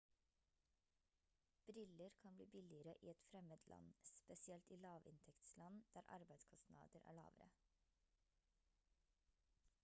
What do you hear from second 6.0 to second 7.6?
arbeidskostnader er lavere